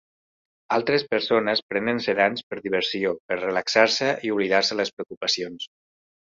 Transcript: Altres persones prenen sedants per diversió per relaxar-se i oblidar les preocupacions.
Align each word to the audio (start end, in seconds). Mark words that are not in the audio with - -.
Altres 0.77 1.03
persones 1.09 1.61
prenen 1.73 2.01
sedants 2.05 2.45
per 2.53 2.59
diversió 2.63 3.13
per 3.29 3.37
relaxar-se 3.43 4.09
i 4.31 4.33
oblidar 4.37 4.63
les 4.81 4.95
preocupacions. 4.97 5.71